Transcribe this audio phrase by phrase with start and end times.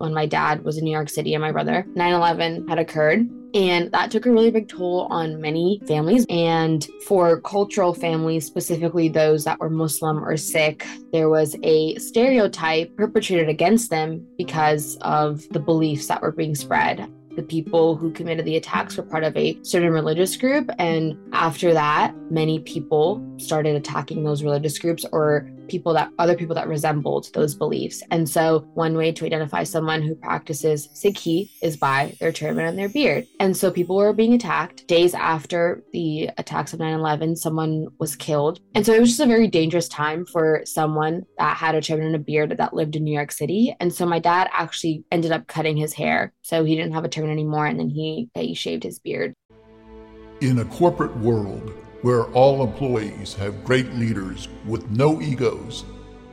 [0.00, 1.86] when my dad was in New York City and my brother.
[1.94, 3.28] 9 11 had occurred.
[3.52, 6.24] And that took a really big toll on many families.
[6.30, 12.96] And for cultural families, specifically those that were Muslim or Sikh, there was a stereotype
[12.96, 18.44] perpetrated against them because of the beliefs that were being spread the people who committed
[18.44, 20.70] the attacks were part of a certain religious group.
[20.78, 26.54] And after that, many people started attacking those religious groups or people that other people
[26.54, 28.02] that resembled those beliefs.
[28.10, 32.78] And so one way to identify someone who practices Sikhi is by their turban and
[32.78, 33.26] their beard.
[33.38, 38.60] And so people were being attacked days after the attacks of 9/11, someone was killed.
[38.74, 42.06] And so it was just a very dangerous time for someone that had a turban
[42.06, 43.74] and a beard that lived in New York City.
[43.80, 46.32] And so my dad actually ended up cutting his hair.
[46.42, 49.34] So he didn't have a turban anymore and then he he shaved his beard.
[50.40, 55.84] In a corporate world, where all employees have great leaders with no egos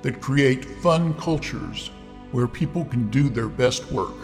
[0.02, 1.92] that create fun cultures
[2.32, 4.16] where people can do their best work.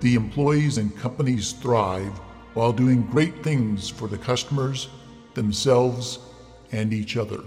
[0.00, 2.12] The employees and companies thrive
[2.54, 4.88] while doing great things for the customers,
[5.34, 6.18] themselves,
[6.72, 7.40] and each other.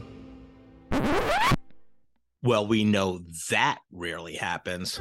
[2.41, 4.99] Well, we know that rarely happens.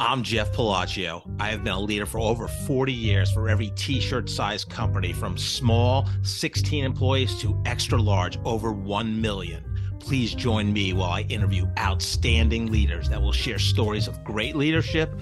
[0.00, 1.28] I'm Jeff Palacio.
[1.40, 5.12] I have been a leader for over 40 years for every t shirt size company
[5.12, 9.64] from small, 16 employees, to extra large, over 1 million.
[9.98, 15.12] Please join me while I interview outstanding leaders that will share stories of great leadership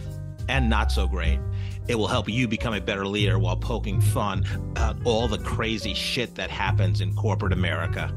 [0.51, 1.41] and not so great.
[1.89, 4.45] It will help you become a better leader while poking fun
[4.77, 8.15] at all the crazy shit that happens in corporate America.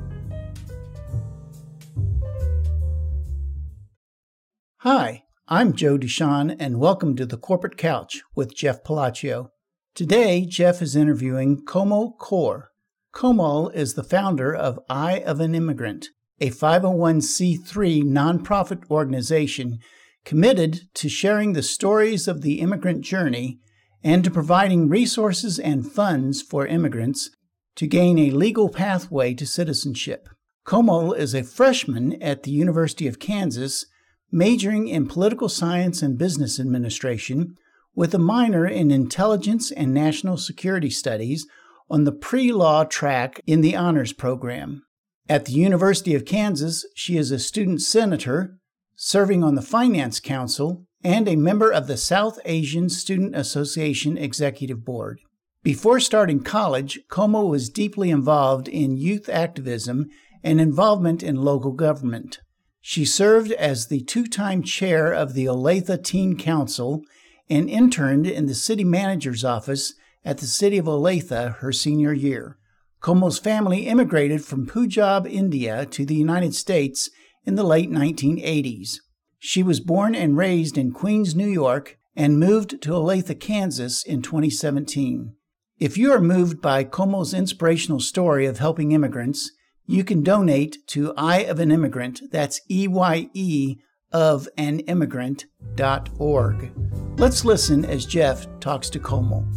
[4.80, 5.24] Hi.
[5.52, 9.50] I'm Joe Duchan, and welcome to the Corporate Couch with Jeff Palacio.
[9.96, 12.66] Today, Jeff is interviewing Komal Kaur.
[13.14, 19.80] Komal is the founder of Eye of an Immigrant, a 501c3 nonprofit organization
[20.24, 23.58] committed to sharing the stories of the immigrant journey
[24.04, 27.32] and to providing resources and funds for immigrants
[27.76, 30.30] to gain a legal pathway to citizenship.
[30.64, 33.88] Komal is a freshman at the University of Kansas
[34.32, 37.56] majoring in political science and business administration
[37.96, 41.48] with a minor in intelligence and national security studies
[41.90, 44.84] on the pre law track in the honors program.
[45.28, 48.58] At the University of Kansas, she is a student senator,
[48.96, 54.84] serving on the Finance Council, and a member of the South Asian Student Association Executive
[54.84, 55.20] Board.
[55.64, 60.08] Before starting college, Komal was deeply involved in youth activism
[60.44, 62.40] and involvement in local government.
[62.82, 67.04] She served as the two time chair of the Olathe Teen Council
[67.50, 72.58] and interned in the city manager's office at the city of Olathe her senior year.
[73.02, 77.10] Komal's family immigrated from Punjab, India to the United States
[77.46, 78.98] in the late 1980s.
[79.40, 84.22] She was born and raised in Queens, New York, and moved to Olathe, Kansas in
[84.22, 85.34] 2017.
[85.80, 89.52] If you are moved by Komal's inspirational story of helping immigrants,
[89.90, 92.22] you can donate to Eye of an Immigrant.
[92.30, 93.78] That's E Y E
[94.12, 96.72] of an immigrant.org.
[97.18, 99.48] Let's listen as Jeff talks to Komal.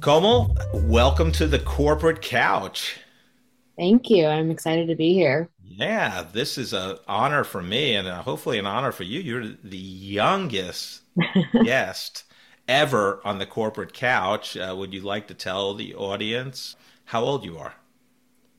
[0.00, 3.00] Komal, welcome to the corporate couch.
[3.76, 4.26] Thank you.
[4.26, 5.50] I'm excited to be here.
[5.60, 9.18] Yeah, this is an honor for me and uh, hopefully an honor for you.
[9.18, 11.00] You're the youngest
[11.64, 12.22] guest
[12.68, 14.56] ever on the corporate couch.
[14.56, 16.76] Uh, would you like to tell the audience
[17.06, 17.74] how old you are.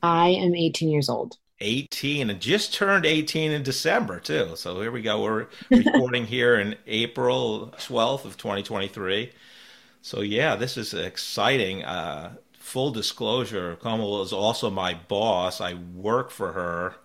[0.01, 1.37] I am 18 years old.
[1.59, 4.51] 18 and just turned 18 in December too.
[4.55, 5.21] So here we go.
[5.21, 9.31] We're recording here in April 12th of 2023.
[10.01, 11.83] So yeah, this is exciting.
[11.83, 15.59] Uh, full disclosure, Komal is also my boss.
[15.59, 16.95] I work for her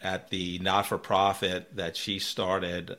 [0.00, 2.96] at the not-for-profit that she started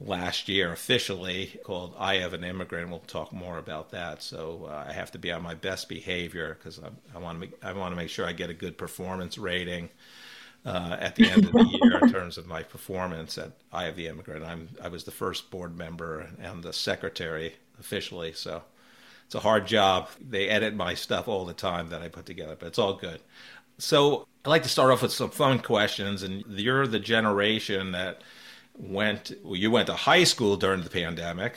[0.00, 2.90] last year officially called Eye of an Immigrant.
[2.90, 4.22] We'll talk more about that.
[4.22, 7.66] So uh, I have to be on my best behavior because I, I want to
[7.66, 9.88] I want to make sure I get a good performance rating
[10.64, 13.96] uh, at the end of the year in terms of my performance at Eye of
[13.96, 14.44] the Immigrant.
[14.44, 18.32] I'm I was the first board member and the secretary officially.
[18.32, 18.62] So
[19.26, 20.08] it's a hard job.
[20.20, 23.20] They edit my stuff all the time that I put together, but it's all good.
[23.78, 28.22] So I'd like to start off with some fun questions, and you're the generation that
[28.78, 31.56] went well, you went to high school during the pandemic.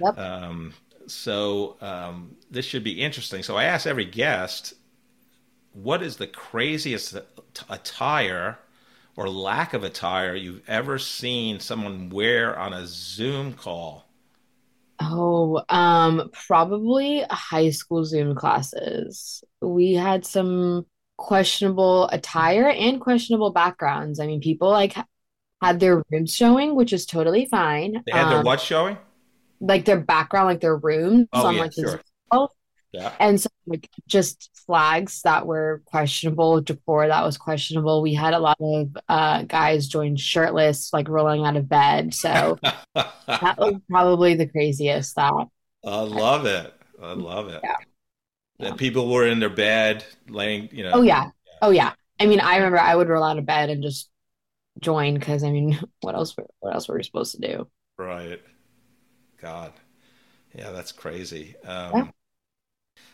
[0.00, 0.18] Yep.
[0.18, 0.74] Um,
[1.06, 3.42] so um, this should be interesting.
[3.42, 4.74] So I asked every guest,
[5.72, 7.16] what is the craziest
[7.68, 8.58] attire
[9.16, 14.06] or lack of attire you've ever seen someone wear on a Zoom call?
[15.02, 19.42] Oh, um, probably high school Zoom classes.
[19.60, 20.86] We had some
[21.16, 24.20] questionable attire and questionable backgrounds.
[24.20, 24.94] I mean, people like
[25.60, 28.02] had their rooms showing, which is totally fine.
[28.06, 28.96] They had their Um, what showing?
[29.60, 32.00] like their background, like their rooms Oh, on yeah, like sure.
[32.92, 33.12] Yeah.
[33.20, 38.02] And so, like, just flags that were questionable, decor that was questionable.
[38.02, 42.12] We had a lot of uh, guys join shirtless, like rolling out of bed.
[42.14, 42.58] So
[42.94, 45.46] that was probably the craziest that.
[45.86, 46.74] I love it.
[47.00, 47.60] I love it.
[47.62, 47.76] Yeah.
[48.58, 50.92] And people were in their bed, laying, you know.
[50.94, 51.30] Oh, yeah.
[51.62, 51.92] Oh, yeah.
[52.18, 54.10] I mean, I remember I would roll out of bed and just
[54.80, 57.68] join because, I mean, what else, what else were we supposed to do?
[57.98, 58.40] Right.
[59.38, 59.72] God.
[60.54, 61.56] Yeah, that's crazy.
[61.64, 62.10] Um, Yeah.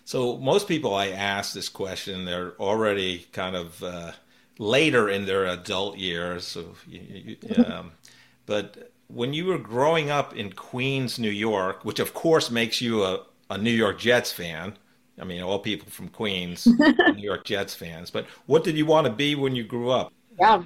[0.04, 4.12] So most people I ask this question, they're already kind of uh,
[4.58, 6.46] later in their adult years.
[6.46, 7.00] So, you,
[7.46, 7.92] you, um,
[8.46, 13.04] but when you were growing up in Queens, New York, which of course makes you
[13.04, 14.76] a, a New York Jets fan.
[15.18, 16.74] I mean, all people from Queens,
[17.10, 18.10] New York Jets fans.
[18.10, 20.12] But what did you want to be when you grew up?
[20.38, 20.64] Yeah.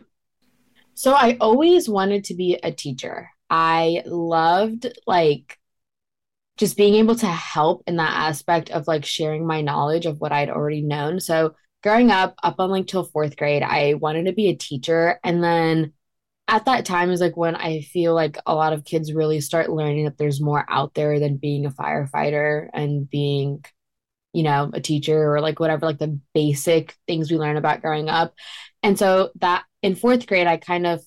[0.94, 3.30] So I always wanted to be a teacher.
[3.48, 5.58] I loved like
[6.56, 10.30] just being able to help in that aspect of like sharing my knowledge of what
[10.30, 11.18] I'd already known.
[11.18, 15.18] So growing up, up on like till fourth grade, I wanted to be a teacher.
[15.24, 15.94] And then
[16.46, 19.70] at that time is like when I feel like a lot of kids really start
[19.70, 23.64] learning that there's more out there than being a firefighter and being,
[24.32, 28.08] you know, a teacher or like whatever, like the basic things we learn about growing
[28.08, 28.34] up.
[28.82, 31.02] And so that in fourth grade, I kind of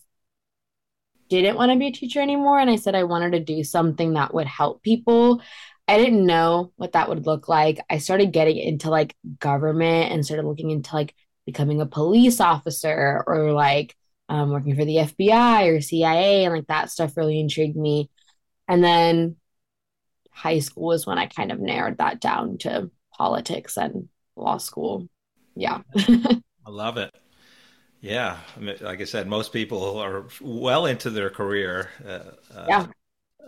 [1.30, 2.60] didn't want to be a teacher anymore.
[2.60, 5.42] And I said I wanted to do something that would help people.
[5.88, 7.80] I didn't know what that would look like.
[7.90, 11.14] I started getting into like government and started looking into like
[11.46, 13.96] becoming a police officer or like
[14.30, 16.46] um, working for the FBI or CIA.
[16.46, 18.10] And like that stuff really intrigued me.
[18.68, 19.36] And then
[20.31, 25.08] high school was when I kind of narrowed that down to politics and law school.
[25.56, 25.81] Yeah.
[25.98, 27.14] I love it.
[28.04, 31.90] Yeah, I mean, like I said, most people are well into their career.
[32.06, 32.20] Uh,
[32.54, 32.88] uh, Yeah.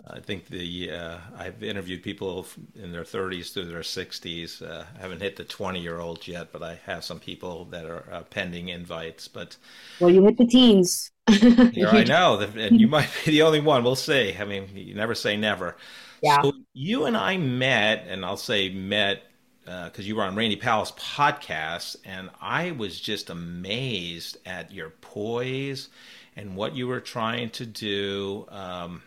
[0.07, 4.61] I think the uh, I've interviewed people in their 30s through their 60s.
[4.61, 7.85] Uh, I haven't hit the 20 year olds yet, but I have some people that
[7.85, 9.27] are uh, pending invites.
[9.27, 9.57] But
[9.99, 11.11] Well, you hit the teens.
[11.71, 13.83] here I know, and you might be the only one.
[13.83, 14.35] We'll see.
[14.39, 15.75] I mean, you never say never.
[16.21, 16.43] Yeah.
[16.43, 19.23] So you and I met, and I'll say met
[19.65, 25.89] because you were on Randy Powell's podcast, and I was just amazed at your poise
[26.35, 28.45] and what you were trying to do.
[28.49, 29.01] Um,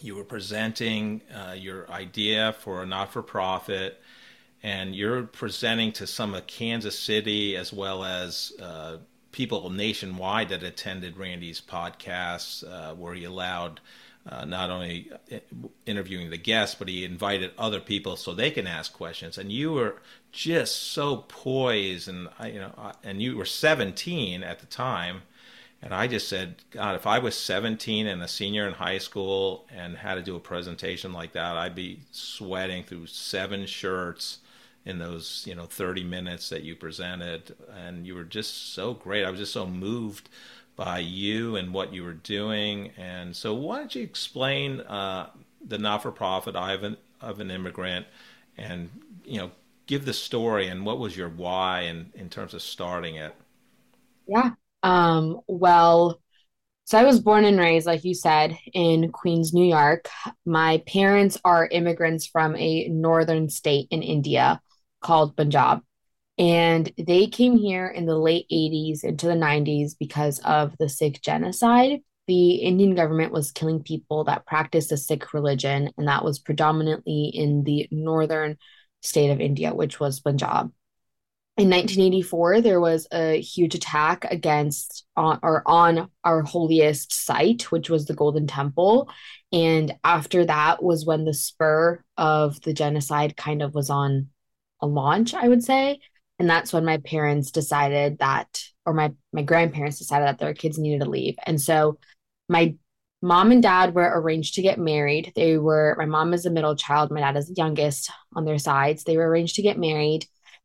[0.00, 4.00] you were presenting uh, your idea for a not for profit,
[4.62, 8.96] and you're presenting to some of Kansas City as well as uh,
[9.32, 13.80] people nationwide that attended Randy's podcasts, uh, where he allowed
[14.28, 15.10] uh, not only
[15.86, 19.38] interviewing the guests, but he invited other people so they can ask questions.
[19.38, 19.96] And you were
[20.30, 25.22] just so poised, and you know, and you were 17 at the time.
[25.82, 29.66] And I just said, God, if I was 17 and a senior in high school
[29.74, 34.40] and had to do a presentation like that, I'd be sweating through seven shirts
[34.84, 37.56] in those, you know, 30 minutes that you presented.
[37.74, 39.24] And you were just so great.
[39.24, 40.28] I was just so moved
[40.80, 42.90] by you and what you were doing.
[42.96, 45.28] And so, why don't you explain uh,
[45.62, 48.06] the not-for-profit of an, of an immigrant,
[48.56, 48.88] and
[49.26, 49.50] you know,
[49.86, 53.34] give the story and what was your why in in terms of starting it?
[54.26, 54.52] Yeah.
[54.82, 56.18] Um, well,
[56.84, 60.08] so I was born and raised, like you said, in Queens, New York.
[60.46, 64.62] My parents are immigrants from a northern state in India
[65.02, 65.82] called Punjab.
[66.40, 71.20] And they came here in the late 80s into the 90s because of the Sikh
[71.20, 72.00] genocide.
[72.28, 77.24] The Indian government was killing people that practiced the Sikh religion, and that was predominantly
[77.26, 78.56] in the northern
[79.02, 80.72] state of India, which was Punjab.
[81.58, 87.90] In 1984, there was a huge attack against on, or on our holiest site, which
[87.90, 89.10] was the Golden Temple.
[89.52, 94.28] And after that was when the spur of the genocide kind of was on
[94.80, 96.00] a launch, I would say.
[96.40, 100.78] And that's when my parents decided that, or my, my grandparents decided that their kids
[100.78, 101.36] needed to leave.
[101.44, 101.98] And so
[102.48, 102.76] my
[103.20, 105.32] mom and dad were arranged to get married.
[105.36, 108.58] They were, my mom is the middle child, my dad is the youngest on their
[108.58, 109.04] sides.
[109.04, 110.24] They were arranged to get married.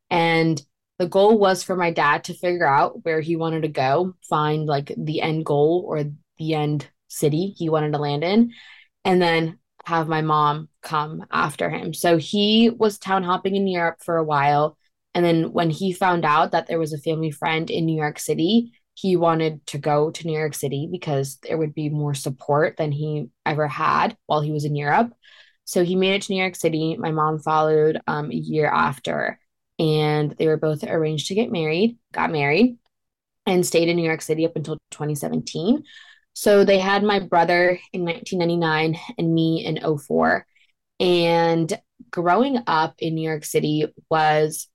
[0.10, 0.60] And
[0.98, 4.66] the goal was for my dad to figure out where he wanted to go, find
[4.66, 6.06] like the end goal or
[6.38, 8.54] the end city he wanted to land in,
[9.04, 11.94] and then have my mom come after him.
[11.94, 14.78] So he was town hopping in Europe for a while.
[15.16, 18.20] And then when he found out that there was a family friend in New York
[18.20, 22.78] City, he wanted to go to New York City because there would be more support
[22.78, 25.14] than he ever had while he was in Europe.
[25.64, 26.96] So he made it to New York City.
[26.98, 29.40] My mom followed um, a year after
[29.80, 32.78] and they were both arranged to get married, got married,
[33.46, 35.84] and stayed in New York City up until 2017.
[36.34, 40.46] So they had my brother in 1999 and me in 04.
[41.00, 41.82] And
[42.12, 44.68] growing up in New York City was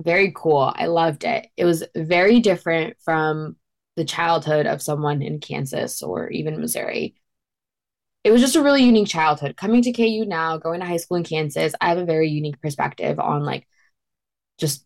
[0.00, 0.72] very cool.
[0.74, 1.48] I loved it.
[1.56, 3.56] It was very different from
[3.96, 7.16] the childhood of someone in Kansas or even Missouri.
[8.24, 9.56] It was just a really unique childhood.
[9.56, 12.60] Coming to KU now, going to high school in Kansas, I have a very unique
[12.60, 13.66] perspective on like
[14.58, 14.84] just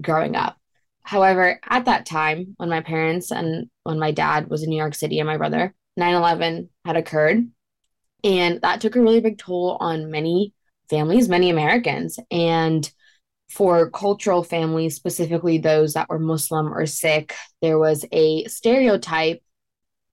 [0.00, 0.56] growing up.
[1.02, 4.94] However, at that time, when my parents and when my dad was in New York
[4.94, 7.50] City and my brother, 9 11 had occurred.
[8.24, 10.52] And that took a really big toll on many
[10.90, 12.18] families, many Americans.
[12.30, 12.90] And
[13.48, 19.40] for cultural families, specifically those that were Muslim or Sikh, there was a stereotype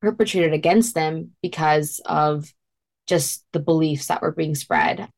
[0.01, 2.51] perpetrated against them because of
[3.07, 5.09] just the beliefs that were being spread.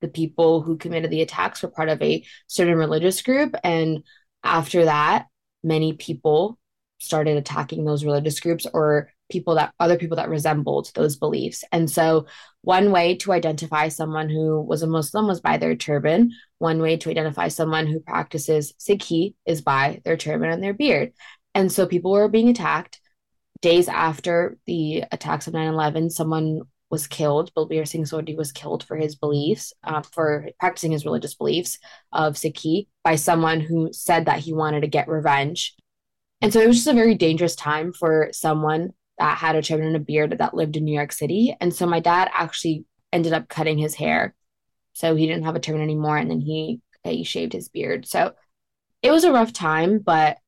[0.00, 3.56] The people who committed the attacks were part of a certain religious group.
[3.64, 4.04] And
[4.44, 5.26] after that,
[5.62, 6.58] many people
[6.98, 11.64] started attacking those religious groups or people that other people that resembled those beliefs.
[11.72, 12.26] And so,
[12.62, 16.32] one way to identify someone who was a Muslim was by their turban.
[16.58, 21.12] One way to identify someone who practices Sikhi is by their turban and their beard.
[21.54, 23.00] And so, people were being attacked.
[23.62, 27.52] Days after the attacks of 9 11, someone was killed.
[27.54, 31.78] Balbir Singh Sodhi was killed for his beliefs, uh, for practicing his religious beliefs
[32.12, 35.74] of Sikhi by someone who said that he wanted to get revenge.
[36.40, 39.86] And so it was just a very dangerous time for someone that had a turban
[39.86, 41.56] and a beard that lived in New York City.
[41.60, 44.34] And so my dad actually ended up cutting his hair.
[44.92, 46.16] So he didn't have a turban anymore.
[46.16, 48.06] And then he, he shaved his beard.
[48.06, 48.32] So
[49.02, 49.98] it was a rough time.
[49.98, 50.38] But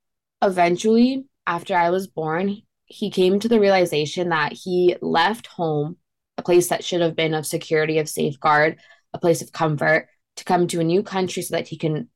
[0.43, 5.97] eventually, after I was born, he came to the realization that he left home,
[6.37, 8.79] a place that should have been of security, of safeguard,
[9.13, 12.09] a place of comfort, to come to a new country so that he can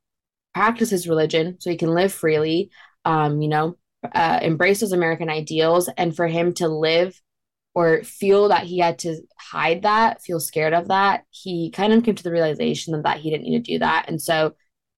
[0.54, 2.70] practice his religion, so he can live freely,
[3.04, 3.76] um, you know,
[4.14, 7.20] uh, embrace those American ideals, and for him to live
[7.74, 12.04] or feel that he had to hide that, feel scared of that, he kind of
[12.04, 14.06] came to the realization that, he didn't need to do that.
[14.08, 14.54] And so,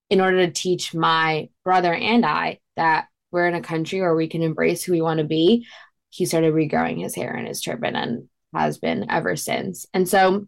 [0.09, 4.27] in order to teach my brother and I that we're in a country where we
[4.27, 5.65] can embrace who we want to be,
[6.09, 9.85] he started regrowing his hair and his turban and has been ever since.
[9.93, 10.47] And so,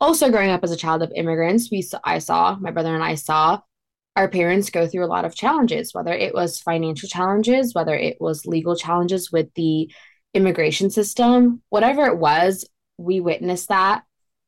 [0.00, 3.16] also growing up as a child of immigrants, we I saw my brother and I
[3.16, 3.60] saw
[4.18, 8.20] our parents go through a lot of challenges, whether it was financial challenges, whether it
[8.20, 9.88] was legal challenges with the
[10.34, 14.02] immigration system, whatever it was, we witnessed that.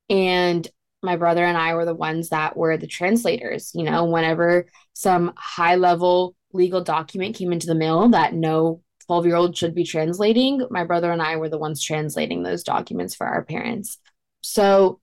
[0.09, 0.67] And
[1.05, 3.71] my brother and I were the ones that were the translators.
[3.73, 9.27] You know, whenever some high level legal document came into the mail that no 12
[9.27, 13.15] year old should be translating, my brother and I were the ones translating those documents
[13.15, 13.99] for our parents.
[14.41, 15.01] So,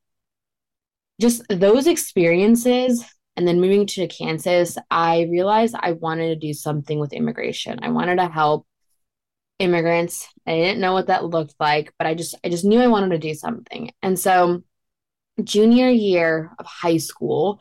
[1.21, 3.05] just those experiences
[3.37, 7.79] and then moving to Kansas, I realized I wanted to do something with immigration.
[7.83, 8.65] I wanted to help
[9.59, 10.27] immigrants.
[10.45, 13.11] I didn't know what that looked like, but I just I just knew I wanted
[13.11, 13.91] to do something.
[14.01, 14.63] And so
[15.43, 17.59] junior year of high school,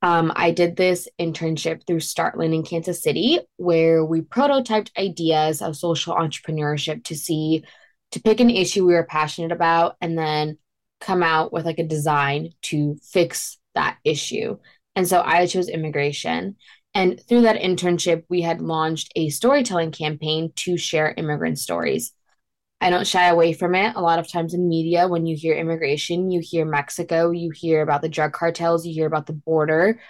[0.00, 5.76] um, I did this internship through Startland in Kansas City, where we prototyped ideas of
[5.76, 7.64] social entrepreneurship to see
[8.12, 10.56] to pick an issue we were passionate about and then
[11.00, 14.56] come out with like a design to fix that issue.
[14.98, 16.56] And so I chose immigration.
[16.92, 22.12] And through that internship, we had launched a storytelling campaign to share immigrant stories.
[22.80, 23.94] I don't shy away from it.
[23.94, 27.80] A lot of times in media, when you hear immigration, you hear Mexico, you hear
[27.80, 30.00] about the drug cartels, you hear about the border.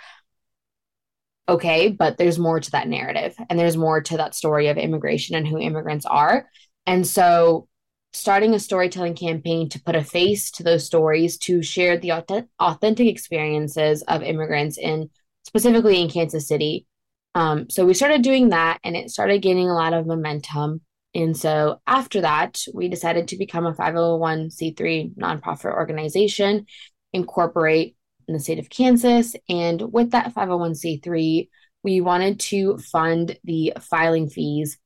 [1.50, 5.36] Okay, but there's more to that narrative and there's more to that story of immigration
[5.36, 6.48] and who immigrants are.
[6.86, 7.67] And so
[8.12, 12.12] starting a storytelling campaign to put a face to those stories to share the
[12.58, 15.10] authentic experiences of immigrants in
[15.44, 16.86] specifically in Kansas City.
[17.34, 20.80] Um, so we started doing that and it started gaining a lot of momentum.
[21.14, 26.66] And so after that, we decided to become a 501c3 nonprofit organization,
[27.12, 27.96] incorporate
[28.26, 29.34] in the state of Kansas.
[29.48, 31.48] And with that 501c3,
[31.82, 34.78] we wanted to fund the filing fees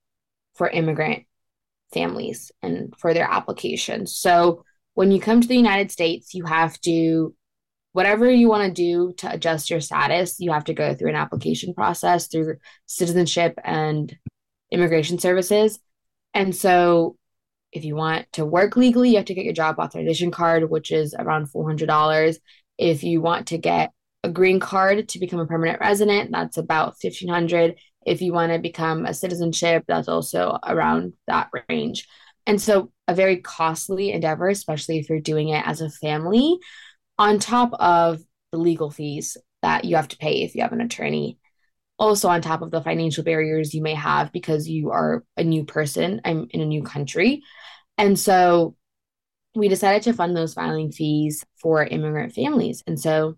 [0.55, 1.25] for immigrant
[1.93, 4.15] families and for their applications.
[4.15, 7.35] So when you come to the United States, you have to,
[7.93, 11.17] whatever you want to do to adjust your status, you have to go through an
[11.17, 12.57] application process through
[12.87, 14.17] citizenship and
[14.71, 15.79] immigration services.
[16.35, 17.17] And so
[17.73, 20.91] if you want to work legally, you have to get your job authorization card, which
[20.91, 22.37] is around $400.
[22.79, 26.97] If you want to get a green card to become a permanent resident, that's about
[27.01, 32.09] 1500 if you want to become a citizenship, that's also around that range.
[32.47, 36.59] And so, a very costly endeavor, especially if you're doing it as a family,
[37.19, 38.21] on top of
[38.53, 41.39] the legal fees that you have to pay if you have an attorney.
[41.99, 45.65] also on top of the financial barriers you may have because you are a new
[45.65, 47.43] person I'm in a new country.
[47.99, 48.77] And so
[49.55, 52.83] we decided to fund those filing fees for immigrant families.
[52.87, 53.37] And so,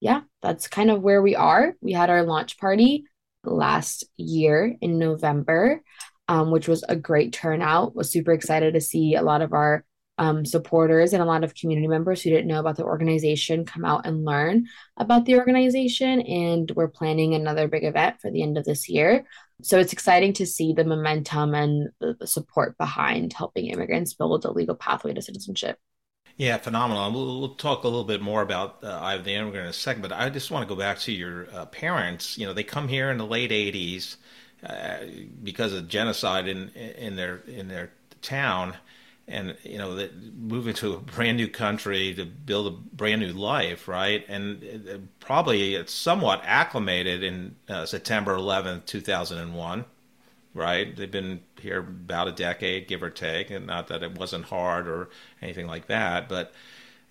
[0.00, 1.74] yeah, that's kind of where we are.
[1.80, 3.04] We had our launch party
[3.44, 5.82] last year in November,
[6.28, 7.94] um, which was a great turnout.
[7.94, 9.84] Was super excited to see a lot of our
[10.18, 13.84] um, supporters and a lot of community members who didn't know about the organization come
[13.84, 16.20] out and learn about the organization.
[16.20, 19.24] And we're planning another big event for the end of this year.
[19.62, 24.52] So it's exciting to see the momentum and the, support behind helping immigrants build a
[24.52, 25.78] legal pathway to citizenship.
[26.36, 27.12] Yeah, phenomenal.
[27.12, 29.74] We'll, we'll, talk a little bit more about uh, Eye of the Immigrant in a
[29.74, 32.38] second, but I just want to go back to your uh, parents.
[32.38, 34.16] You know, they come here in the late '80s
[34.66, 34.96] uh,
[35.42, 38.74] because of genocide in in their in their town,
[39.28, 43.32] and you know that moving to a brand new country to build a brand new
[43.32, 49.84] life right and uh, probably it's somewhat acclimated in uh, september 11th 2001
[50.54, 50.94] right?
[50.94, 54.88] They've been here about a decade give or take and not that it wasn't hard
[54.88, 55.08] or
[55.40, 56.52] anything like that but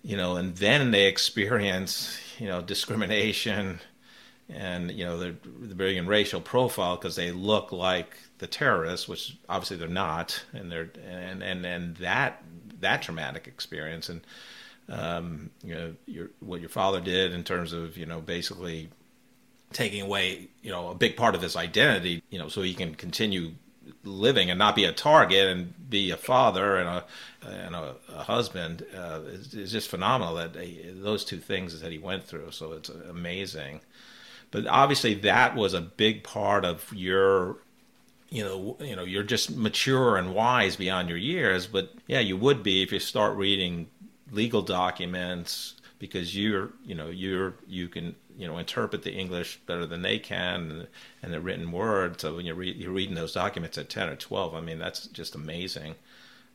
[0.02, 3.80] you know and then they experience you know discrimination
[4.48, 9.36] and you know the the brilliant racial profile because they look like the terrorists, which
[9.48, 12.42] obviously they're not, and they're and and and that
[12.80, 14.20] that traumatic experience and
[14.88, 18.88] um, you know your what your father did in terms of you know basically
[19.72, 22.94] taking away you know a big part of his identity, you know, so he can
[22.94, 23.52] continue
[24.04, 27.04] living and not be a target and be a father and a
[27.46, 30.34] and a, a husband uh, is, is, just phenomenal.
[30.34, 30.54] That
[31.02, 33.80] those two things that he went through, so it's amazing.
[34.50, 37.56] But obviously, that was a big part of your
[38.32, 41.66] you know, you know, you're just mature and wise beyond your years.
[41.66, 43.88] But yeah, you would be if you start reading
[44.30, 49.86] legal documents because you're, you know, you're you can you know interpret the English better
[49.86, 50.86] than they can and,
[51.22, 52.20] and the written word.
[52.20, 55.06] So when you read you're reading those documents at ten or twelve, I mean that's
[55.06, 55.94] just amazing.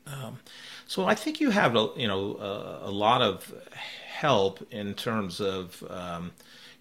[0.06, 0.40] Um,
[0.86, 3.54] so I think you have a you know a, a lot of
[4.08, 6.32] help in terms of um,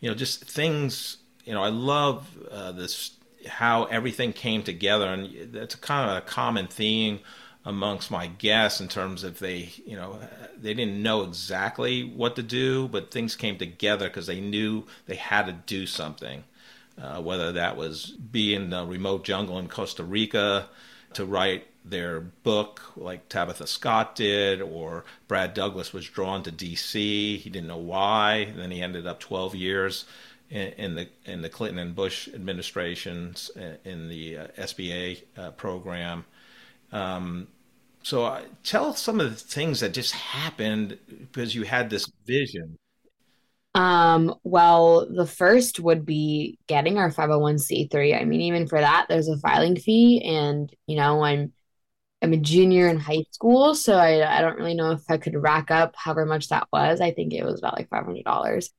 [0.00, 1.18] you know just things.
[1.44, 3.12] You know, I love uh, this
[3.46, 7.20] how everything came together, and that's kind of a common theme
[7.66, 10.20] amongst my guests in terms of they, you know,
[10.56, 15.16] they didn't know exactly what to do, but things came together because they knew they
[15.16, 16.44] had to do something.
[16.98, 20.66] Uh, whether that was be in the remote jungle in Costa Rica
[21.12, 27.36] to write their book like Tabitha Scott did, or Brad Douglas was drawn to D.C.
[27.36, 28.52] He didn't know why.
[28.56, 30.06] Then he ended up 12 years
[30.48, 35.50] in, in, the in the Clinton and Bush administrations uh, in the uh, SBA uh,
[35.50, 36.24] program.
[36.92, 37.48] Um,
[38.06, 42.76] so uh, tell some of the things that just happened because you had this vision.
[43.74, 48.16] Um, well, the first would be getting our 501c3.
[48.16, 51.52] I mean, even for that, there's a filing fee, and you know, I'm
[52.22, 55.34] I'm a junior in high school, so I I don't really know if I could
[55.34, 57.00] rack up however much that was.
[57.00, 58.70] I think it was about like five hundred dollars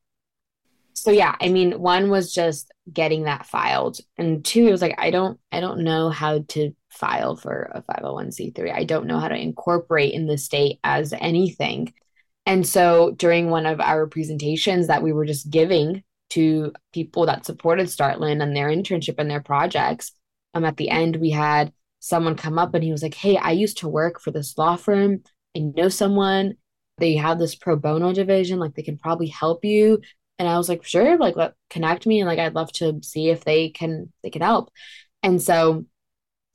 [0.93, 4.95] so yeah i mean one was just getting that filed and two it was like
[4.97, 9.27] i don't i don't know how to file for a 501c3 i don't know how
[9.27, 11.93] to incorporate in the state as anything.
[12.45, 17.45] And so during one of our presentations that we were just giving to people that
[17.45, 20.13] supported startland and their internship and their projects
[20.53, 23.51] um at the end we had someone come up and he was like hey i
[23.51, 25.21] used to work for this law firm.
[25.55, 26.55] I know someone.
[26.99, 28.59] They have this pro bono division.
[28.59, 30.01] Like they can probably help you.
[30.39, 32.19] And I was like, sure, like let connect me.
[32.19, 34.71] And like I'd love to see if they can they can help.
[35.23, 35.85] And so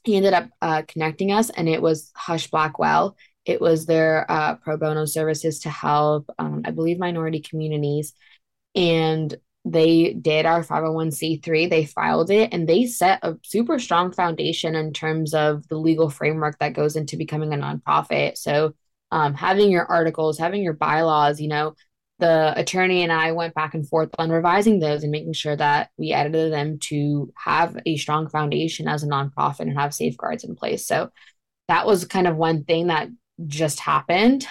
[0.04, 3.16] he ended up uh, connecting us, and it was Husch Blackwell.
[3.44, 8.14] It was their uh, pro bono services to help, um, I believe, minority communities.
[8.74, 9.34] And
[9.64, 14.92] they did our 501c3, they filed it, and they set a super strong foundation in
[14.92, 18.36] terms of the legal framework that goes into becoming a nonprofit.
[18.36, 18.74] So,
[19.12, 21.74] um, having your articles, having your bylaws, you know,
[22.22, 25.90] the attorney and I went back and forth on revising those and making sure that
[25.98, 30.54] we edited them to have a strong foundation as a nonprofit and have safeguards in
[30.54, 30.86] place.
[30.86, 31.10] So
[31.66, 33.08] that was kind of one thing that
[33.44, 34.46] just happened.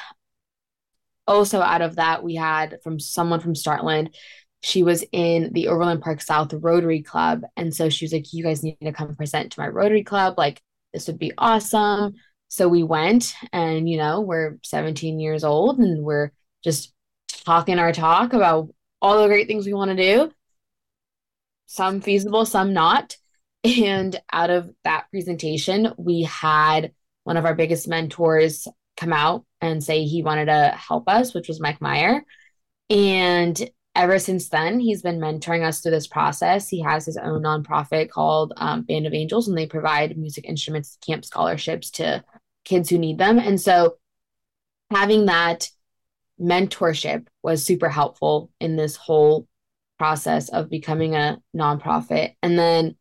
[1.25, 4.13] Also, out of that, we had from someone from Startland.
[4.61, 7.43] She was in the Overland Park South Rotary Club.
[7.55, 10.33] And so she was like, You guys need to come present to my Rotary Club.
[10.37, 10.61] Like,
[10.93, 12.15] this would be awesome.
[12.49, 16.33] So we went, and, you know, we're 17 years old and we're
[16.65, 16.93] just
[17.45, 18.69] talking our talk about
[19.01, 20.31] all the great things we want to do,
[21.65, 23.17] some feasible, some not.
[23.63, 29.83] And out of that presentation, we had one of our biggest mentors come out and
[29.83, 32.23] say he wanted to help us, which was Mike Meyer.
[32.89, 36.69] And ever since then, he's been mentoring us through this process.
[36.69, 40.97] He has his own nonprofit called um, Band of Angels, and they provide music instruments
[41.05, 42.23] camp scholarships to
[42.65, 43.39] kids who need them.
[43.39, 43.97] And so,
[44.89, 45.69] having that
[46.41, 49.47] mentorship was super helpful in this whole
[49.97, 52.35] process of becoming a nonprofit.
[52.41, 52.95] And then,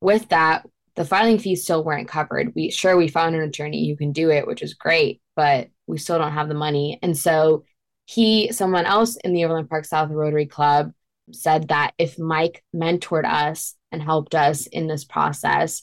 [0.00, 2.54] with that, the filing fees still weren't covered.
[2.54, 5.98] We sure we found an attorney who can do it, which is great, but we
[5.98, 6.98] still don't have the money.
[7.02, 7.64] And so
[8.06, 10.92] he, someone else in the Overland Park South Rotary Club,
[11.32, 15.82] said that if Mike mentored us and helped us in this process,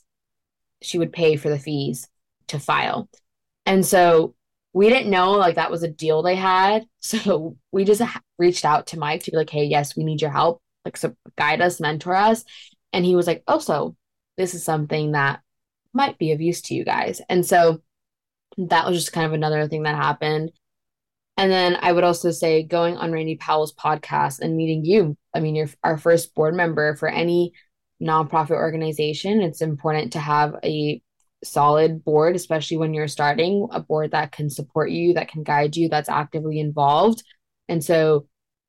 [0.82, 2.08] she would pay for the fees
[2.48, 3.10] to file.
[3.66, 4.36] And so
[4.74, 6.86] we didn't know like that was a deal they had.
[7.04, 8.02] So we just
[8.40, 10.62] reached out to Mike to be like, hey, yes, we need your help.
[10.86, 12.46] Like, so guide us, mentor us.
[12.94, 13.98] And he was like, oh, so
[14.38, 15.42] this is something that
[15.94, 17.22] might be of use to you guys.
[17.28, 17.82] And so
[18.58, 20.52] that was just kind of another thing that happened.
[21.38, 25.18] And then I would also say going on Randy Powell's podcast and meeting you.
[25.34, 27.52] I mean, you're our first board member for any
[28.02, 29.42] nonprofit organization.
[29.42, 31.02] It's important to have a
[31.44, 35.76] solid board, especially when you're starting, a board that can support you, that can guide
[35.76, 37.24] you, that's actively involved.
[37.70, 38.28] And so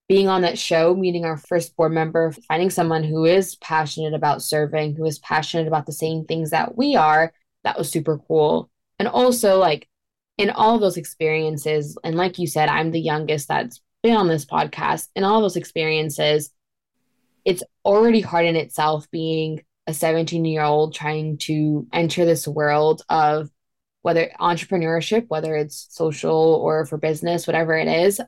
[0.09, 4.43] being on that show, meeting our first board member, finding someone who is passionate about
[4.43, 7.33] serving, who is passionate about the same things that we are,
[7.65, 8.71] that was super cool.
[8.99, 9.89] And also, like,
[10.37, 14.45] in all those experiences, and like you said, I'm the youngest that's been on this
[14.45, 15.09] podcast.
[15.15, 16.51] In all those experiences,
[17.45, 23.03] it's already hard in itself being a 17 year old trying to enter this world
[23.09, 23.51] of
[24.03, 28.21] whether entrepreneurship, whether it's social or for business, whatever it is.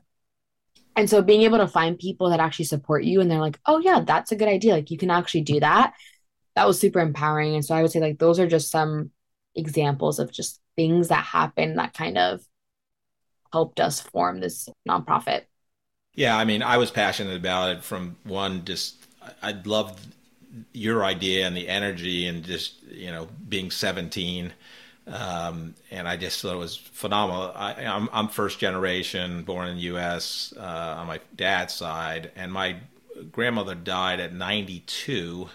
[0.95, 3.77] And so being able to find people that actually support you and they're like, oh,
[3.77, 4.73] yeah, that's a good idea.
[4.73, 5.93] Like you can actually do that.
[6.55, 7.53] That was super empowering.
[7.53, 9.11] And so I would say, like, those are just some
[9.53, 12.41] examples of just things that happen that kind of
[13.53, 15.43] helped us form this nonprofit.
[16.15, 18.95] Yeah, I mean, I was passionate about it from one, just
[19.43, 19.99] I loved
[20.73, 24.53] your idea and the energy and just you know being 17
[25.07, 27.53] um, and I just thought it was phenomenal.
[27.55, 30.53] I, am I'm, I'm first generation, born in the U.S.
[30.57, 32.75] Uh, on my dad's side, and my
[33.31, 35.47] grandmother died at 92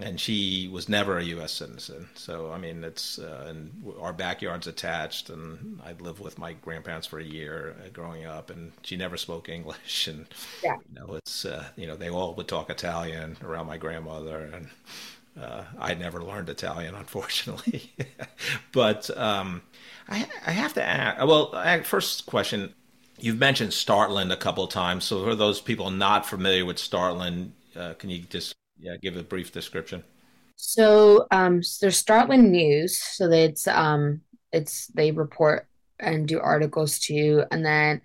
[0.00, 1.52] and she was never a U.S.
[1.52, 2.08] citizen.
[2.14, 7.06] So I mean, it's uh, and our backyard's attached, and I lived with my grandparents
[7.06, 10.26] for a year uh, growing up, and she never spoke English, and
[10.62, 10.76] yeah.
[10.88, 14.68] you know, it's uh, you know they all would talk Italian around my grandmother, and
[15.42, 17.92] uh, I never learned Italian, unfortunately.
[18.72, 19.62] but um,
[20.08, 21.24] I, I have to ask.
[21.24, 22.74] Well, first question.
[23.18, 25.04] You've mentioned Startland a couple of times.
[25.04, 29.22] So for those people not familiar with Startland, uh, can you just yeah, give a
[29.22, 30.02] brief description.
[30.56, 32.98] So um, there's Startland News.
[32.98, 34.20] So it's um,
[34.52, 35.66] it's they report
[35.98, 38.02] and do articles too, and then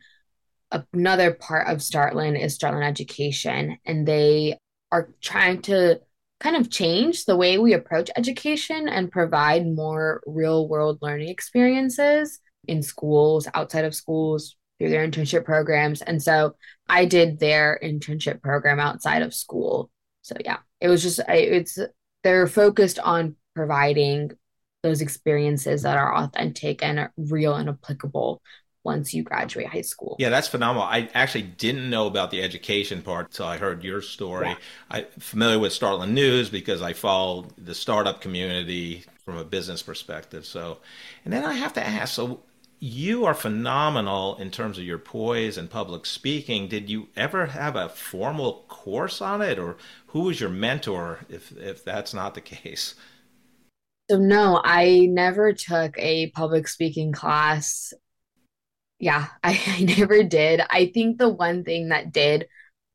[0.94, 4.58] another part of Startland is Startland Education, and they
[4.92, 6.00] are trying to
[6.40, 12.40] kind of change the way we approach education and provide more real world learning experiences
[12.68, 16.02] in schools, outside of schools, through their internship programs.
[16.04, 16.56] And so
[16.88, 19.90] I did their internship program outside of school.
[20.28, 21.80] So yeah, it was just it's
[22.24, 24.32] they're focused on providing
[24.84, 28.42] those experiences that are authentic and real and applicable
[28.84, 30.16] once you graduate high school.
[30.20, 30.88] Yeah, that's phenomenal.
[30.88, 34.50] I actually didn't know about the education part until I heard your story.
[34.50, 34.56] Yeah.
[34.90, 40.46] I'm familiar with Startland News because I follow the startup community from a business perspective.
[40.46, 40.78] So,
[41.26, 42.42] and then I have to ask, so
[42.80, 46.68] you are phenomenal in terms of your poise and public speaking.
[46.68, 51.20] Did you ever have a formal course on it, or who was your mentor?
[51.30, 52.96] If if that's not the case.
[54.10, 57.94] So no, I never took a public speaking class.
[59.00, 60.62] Yeah, I, I never did.
[60.70, 62.48] I think the one thing that did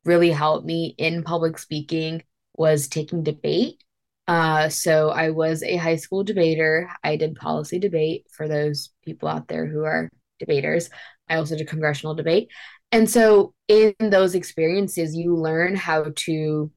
[0.04, 2.22] really help me in public speaking
[2.56, 3.82] was taking debate
[4.28, 6.90] uh, so I was a high school debater.
[7.02, 10.90] I did policy debate for those people out there who are debaters.
[11.28, 12.48] I also did congressional debate.
[12.92, 16.70] And so in those experiences, you learn how to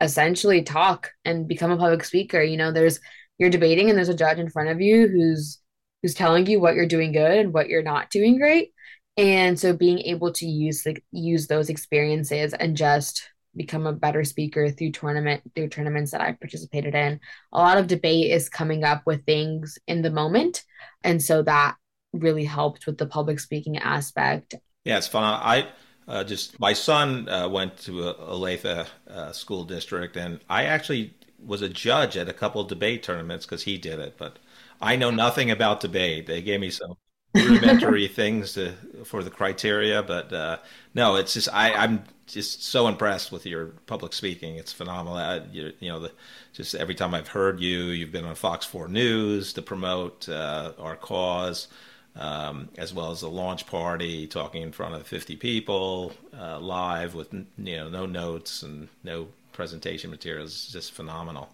[0.00, 2.42] essentially talk and become a public speaker.
[2.42, 2.98] You know, there's
[3.38, 5.58] you're debating and there's a judge in front of you who's
[6.02, 8.72] who's telling you what you're doing good and what you're not doing great.
[9.16, 14.24] And so being able to use the use those experiences and just become a better
[14.24, 17.20] speaker through tournament through tournaments that I've participated in.
[17.52, 20.62] A lot of debate is coming up with things in the moment,
[21.04, 21.76] and so that
[22.12, 24.54] really helped with the public speaking aspect.
[24.84, 25.24] Yeah, it's fun.
[25.24, 25.68] I
[26.08, 31.14] uh, just my son uh, went to a Olathe uh, school district, and I actually
[31.44, 34.38] was a judge at a couple debate tournaments because he did it, but
[34.80, 36.26] I know nothing about debate.
[36.26, 36.94] They gave me some
[37.34, 40.58] rudimentary things to for the criteria, but uh,
[40.94, 44.56] no, it's just I, I'm just so impressed with your public speaking.
[44.56, 45.18] It's phenomenal.
[45.18, 46.12] I, you, you, know, the,
[46.52, 50.72] just every time I've heard you, you've been on Fox 4 News to promote uh,
[50.78, 51.68] our cause,
[52.16, 57.14] um, as well as the launch party, talking in front of 50 people uh, live
[57.14, 60.50] with you know no notes and no presentation materials.
[60.50, 61.50] It's just phenomenal.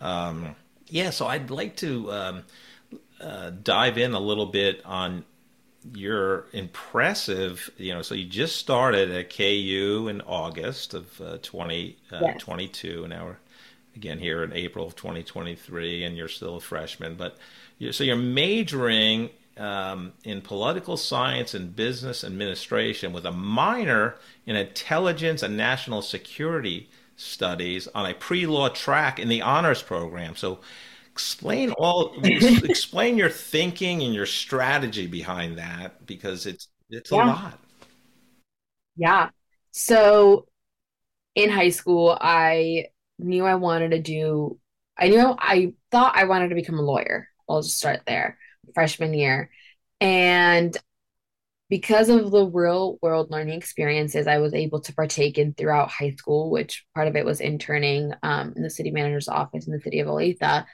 [0.00, 0.54] Um,
[0.88, 2.44] yeah, so I'd like to um,
[3.20, 5.24] uh, dive in a little bit on
[5.94, 12.88] your impressive, you know, so you just started at KU in August of uh, 2022.
[12.88, 13.08] Uh, yes.
[13.08, 13.36] Now we're
[13.96, 17.16] again here in April of 2023, and you're still a freshman.
[17.16, 17.36] But
[17.78, 24.56] you're, so you're majoring um, in political science and business administration with a minor in
[24.56, 30.36] intelligence and national security studies on a pre-law track in the honors program.
[30.36, 30.60] So
[31.18, 37.24] explain all explain your thinking and your strategy behind that because it's it's yeah.
[37.24, 37.58] a lot.
[38.96, 39.30] Yeah.
[39.72, 40.46] So
[41.34, 42.86] in high school, I
[43.18, 44.60] knew I wanted to do
[44.96, 47.28] I knew I thought I wanted to become a lawyer.
[47.48, 48.38] I'll just start there.
[48.74, 49.50] Freshman year.
[50.00, 50.76] And
[51.68, 56.12] because of the real world learning experiences I was able to partake in throughout high
[56.12, 59.80] school, which part of it was interning um, in the city manager's office in the
[59.80, 60.64] city of Olathe,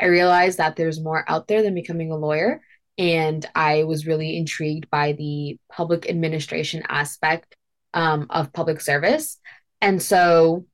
[0.00, 2.62] I realized that there's more out there than becoming a lawyer.
[2.98, 7.56] And I was really intrigued by the public administration aspect
[7.94, 9.38] um, of public service.
[9.80, 10.66] And so,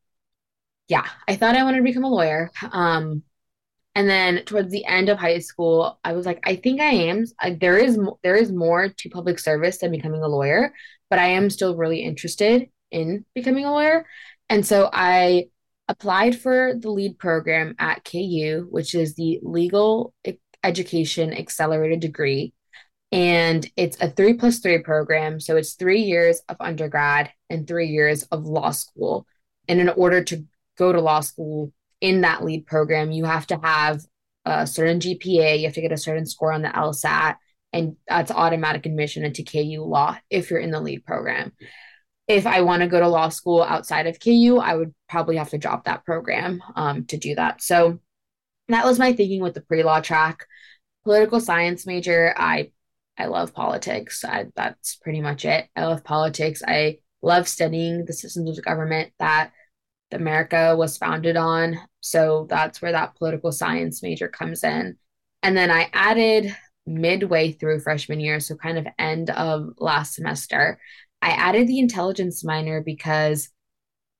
[0.88, 2.50] yeah, I thought I wanted to become a lawyer.
[2.72, 3.22] Um,
[3.94, 7.24] and then towards the end of high school, I was like, I think I am.
[7.40, 10.72] I, there is there is more to public service than becoming a lawyer,
[11.10, 14.06] but I am still really interested in becoming a lawyer.
[14.48, 15.48] And so I
[15.88, 20.14] applied for the lead program at KU, which is the Legal
[20.62, 22.52] Education Accelerated Degree.
[23.10, 25.40] And it's a three plus three program.
[25.40, 29.26] So it's three years of undergrad and three years of law school.
[29.66, 30.44] And in order to
[30.76, 34.02] go to law school in that lead program, you have to have
[34.44, 37.36] a certain GPA, you have to get a certain score on the LSAT,
[37.72, 41.52] and that's automatic admission into KU law if you're in the lead program
[42.28, 45.50] if I want to go to law school outside of KU, I would probably have
[45.50, 47.62] to drop that program um, to do that.
[47.62, 47.98] So
[48.68, 50.46] that was my thinking with the pre-law track.
[51.04, 52.70] Political science major, I
[53.18, 54.24] I love politics.
[54.24, 55.68] I, that's pretty much it.
[55.74, 56.62] I love politics.
[56.66, 59.50] I love studying the systems of government that
[60.12, 61.78] America was founded on.
[62.00, 64.96] So that's where that political science major comes in.
[65.42, 70.78] And then I added midway through freshman year, so kind of end of last semester,
[71.20, 73.48] I added the intelligence minor because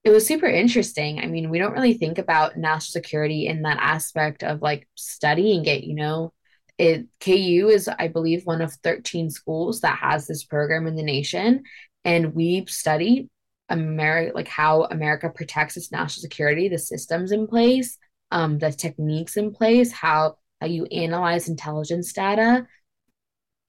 [0.05, 1.21] it was super interesting.
[1.21, 5.65] I mean, we don't really think about national security in that aspect of like studying
[5.67, 6.33] it, you know.
[6.79, 11.03] It KU is, I believe, one of 13 schools that has this program in the
[11.03, 11.65] nation.
[12.05, 13.29] And we study
[13.69, 17.99] America like how America protects its national security, the systems in place,
[18.31, 22.67] um, the techniques in place, how how you analyze intelligence data.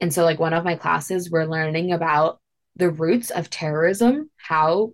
[0.00, 2.39] And so, like one of my classes, we're learning about
[2.76, 4.92] the roots of terrorism, how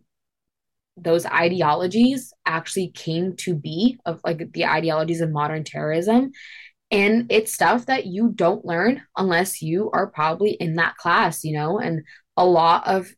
[0.96, 6.32] those ideologies actually came to be of like the ideologies of modern terrorism.
[6.90, 11.52] And it's stuff that you don't learn unless you are probably in that class, you
[11.52, 12.02] know, and
[12.36, 13.08] a lot of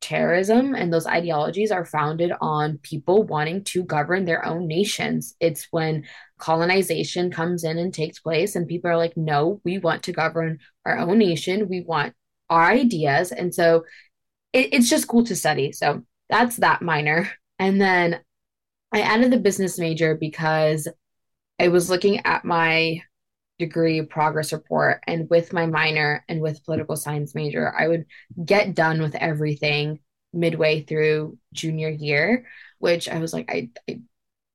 [0.00, 5.36] terrorism and those ideologies are founded on people wanting to govern their own nations.
[5.40, 6.04] It's when
[6.38, 10.58] colonization comes in and takes place, and people are like, no, we want to govern
[10.84, 11.68] our own nation.
[11.68, 12.14] We want
[12.52, 13.32] our ideas.
[13.32, 13.84] And so
[14.52, 15.72] it, it's just cool to study.
[15.72, 17.30] So that's that minor.
[17.58, 18.20] And then
[18.92, 20.86] I added the business major because
[21.58, 23.02] I was looking at my
[23.58, 28.06] degree progress report and with my minor and with political science major, I would
[28.44, 30.00] get done with everything
[30.32, 32.46] midway through junior year,
[32.78, 34.00] which I was like, I, I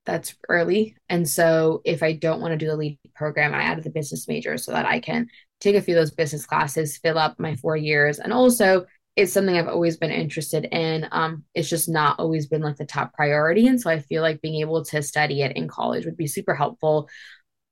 [0.08, 0.96] that's early.
[1.10, 4.28] And so if I don't want to do the lead program, I added the business
[4.28, 5.28] major so that I can
[5.60, 9.34] take a few of those business classes, fill up my four years, and also it's
[9.34, 11.08] something I've always been interested in.
[11.12, 13.68] Um, it's just not always been like the top priority.
[13.68, 16.54] And so I feel like being able to study it in college would be super
[16.54, 17.10] helpful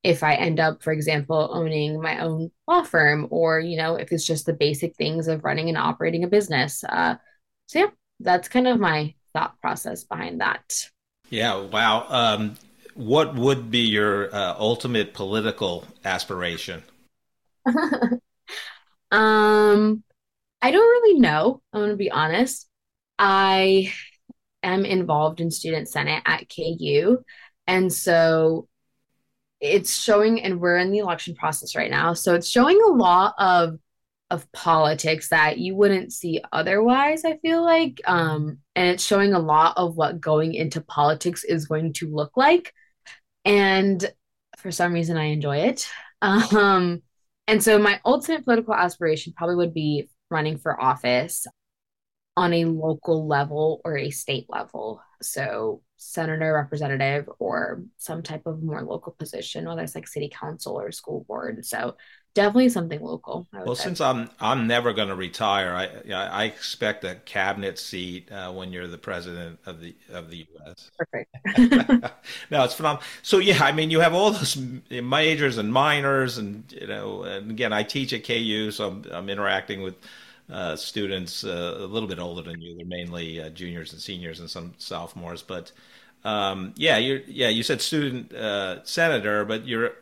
[0.03, 4.11] if I end up, for example, owning my own law firm, or, you know, if
[4.11, 6.83] it's just the basic things of running and operating a business.
[6.83, 7.15] Uh,
[7.67, 7.87] so, yeah,
[8.19, 10.89] that's kind of my thought process behind that.
[11.29, 12.05] Yeah, wow.
[12.09, 12.55] Um,
[12.93, 16.83] what would be your uh, ultimate political aspiration?
[19.11, 20.03] um,
[20.61, 21.61] I don't really know.
[21.73, 22.67] I'm going to be honest.
[23.19, 23.91] I
[24.63, 27.23] am involved in Student Senate at KU.
[27.67, 28.67] And so
[29.59, 32.13] it's showing, and we're in the election process right now.
[32.13, 33.79] So it's showing a lot of
[34.31, 38.01] of politics that you wouldn't see otherwise, I feel like.
[38.07, 42.35] Um, and it's showing a lot of what going into politics is going to look
[42.35, 42.73] like.
[43.43, 44.03] And
[44.57, 45.88] for some reason, I enjoy it.
[46.21, 47.03] Um,
[47.47, 51.45] and so my ultimate political aspiration probably would be running for office
[52.35, 55.01] on a local level or a state level.
[55.21, 60.79] So senator, representative, or some type of more local position, whether it's like city council
[60.79, 61.65] or school board.
[61.65, 61.95] So
[62.35, 63.47] definitely something local.
[63.51, 63.85] Well, say.
[63.85, 68.71] since I'm I'm never going to retire, I I expect a cabinet seat uh, when
[68.71, 70.91] you're the president of the of the U.S.
[70.99, 71.35] Perfect.
[72.51, 73.03] no, it's phenomenal.
[73.23, 74.55] So yeah, I mean, you have all those
[74.91, 79.29] majors and minors, and you know, and again, I teach at KU, so I'm I'm
[79.29, 79.95] interacting with.
[80.47, 82.77] Uh, students uh, a little bit older than you.
[82.77, 85.41] They're mainly uh, juniors and seniors and some sophomores.
[85.41, 85.71] But
[86.23, 89.93] um, yeah, you yeah you said student uh, senator, but you're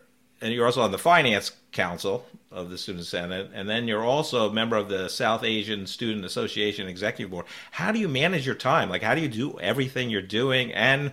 [0.44, 4.50] and you're also on the finance council of the student senate and then you're also
[4.50, 7.46] a member of the south asian student association executive board.
[7.72, 8.90] How do you manage your time?
[8.90, 11.12] Like how do you do everything you're doing and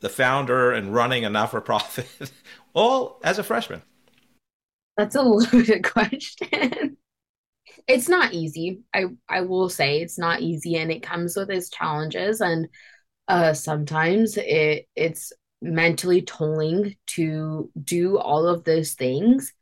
[0.00, 2.32] the founder and running a not-for-profit?
[2.74, 3.82] All as a freshman.
[4.96, 6.96] That's a loaded question.
[7.86, 8.80] It's not easy.
[8.94, 12.68] I i will say it's not easy and it comes with its challenges and
[13.28, 19.52] uh sometimes it it's mentally tolling to do all of those things.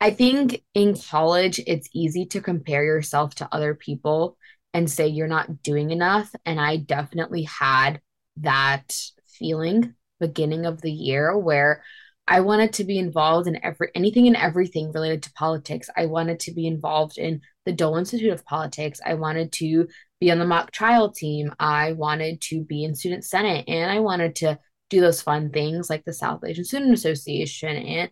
[0.00, 4.36] I think in college, it's easy to compare yourself to other people
[4.74, 6.32] and say you're not doing enough.
[6.44, 8.00] And I definitely had
[8.38, 8.96] that
[9.26, 11.82] feeling beginning of the year where
[12.26, 15.88] I wanted to be involved in every anything and everything related to politics.
[15.96, 19.00] I wanted to be involved in the Dole Institute of Politics.
[19.04, 19.88] I wanted to
[20.20, 21.54] be on the mock trial team.
[21.58, 24.58] I wanted to be in student senate and I wanted to
[24.90, 28.10] do those fun things like the South Asian Student Association and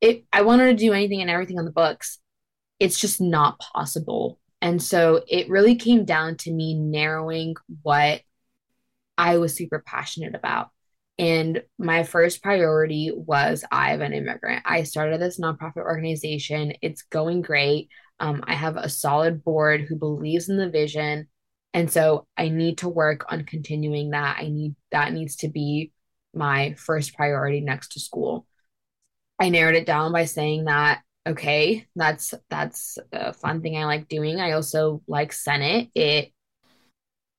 [0.00, 2.18] it I wanted to do anything and everything on the books.
[2.78, 4.38] It's just not possible.
[4.60, 8.22] And so it really came down to me narrowing what
[9.16, 10.70] I was super passionate about.
[11.18, 14.62] And my first priority was Eye of an Immigrant.
[14.66, 16.74] I started this nonprofit organization.
[16.82, 17.88] It's going great.
[18.20, 21.28] Um, I have a solid board who believes in the vision.
[21.72, 24.38] And so I need to work on continuing that.
[24.40, 25.92] I need that needs to be
[26.36, 28.46] my first priority next to school.
[29.40, 34.08] I narrowed it down by saying that okay, that's that's a fun thing I like
[34.08, 34.40] doing.
[34.40, 35.90] I also like Senate.
[35.94, 36.32] It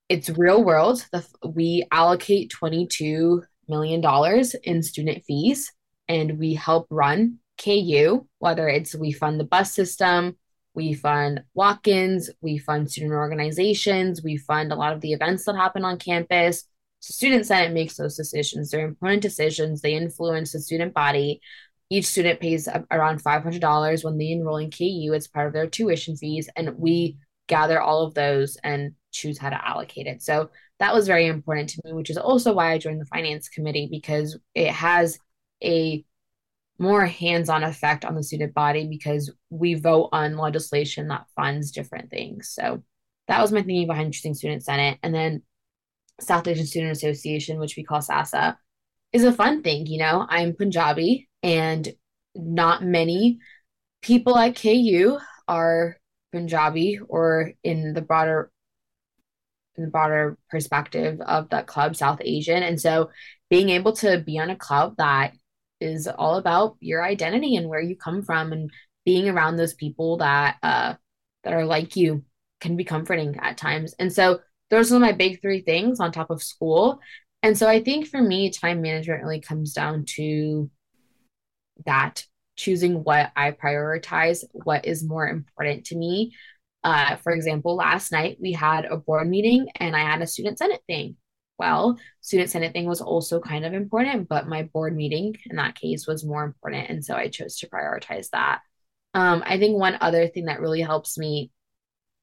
[0.10, 1.05] it's real world.
[1.12, 5.71] The, we allocate 22 million dollars in student fees
[6.07, 10.38] and we help run KU, whether it's we fund the bus system,
[10.73, 15.55] we fund walk-ins, we fund student organizations, we fund a lot of the events that
[15.55, 16.63] happen on campus.
[16.99, 18.69] So student senate makes those decisions.
[18.69, 19.81] They're important decisions.
[19.81, 21.41] They influence the student body.
[21.89, 25.13] Each student pays around $500 when they enroll in KU.
[25.13, 26.49] It's part of their tuition fees.
[26.55, 30.21] And we gather all of those and choose how to allocate it.
[30.21, 33.49] So that was very important to me, which is also why I joined the finance
[33.49, 35.17] committee because it has
[35.63, 36.03] a
[36.79, 42.12] more hands-on effect on the student body because we vote on legislation that funds different
[42.12, 42.49] things.
[42.49, 42.83] So
[43.27, 44.99] that was my thinking behind choosing student senate.
[45.01, 45.41] And then
[46.19, 48.58] South Asian Student Association, which we call SASA,
[49.13, 49.86] is a fun thing.
[49.86, 51.88] You know, I'm Punjabi, and
[52.36, 53.39] not many
[54.01, 55.97] people at KU are
[56.32, 58.51] Punjabi or in the broader
[59.75, 62.63] in the broader perspective of that club, South Asian.
[62.63, 63.12] And so
[63.49, 65.34] being able to be on a club that
[65.80, 68.71] is all about your identity and where you come from and
[69.06, 70.95] being around those people that uh
[71.43, 72.25] that are like you
[72.60, 73.93] can be comforting at times.
[73.99, 76.99] And so those are my big three things on top of school.
[77.43, 80.69] And so I think for me, time management really comes down to
[81.86, 82.25] that
[82.56, 86.34] choosing what I prioritize, what is more important to me.
[86.84, 90.58] Uh, for example, last night we had a board meeting and I had a student
[90.58, 91.17] senate thing.
[91.60, 95.75] Well, student senate thing was also kind of important, but my board meeting in that
[95.75, 96.89] case was more important.
[96.89, 98.62] And so I chose to prioritize that.
[99.13, 101.51] Um, I think one other thing that really helps me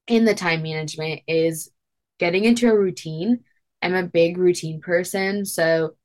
[0.07, 1.71] in the time management is
[2.19, 3.41] getting into a routine.
[3.83, 5.45] I'm a big routine person.
[5.45, 5.97] So